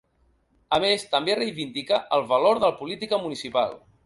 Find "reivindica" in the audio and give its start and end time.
1.39-2.01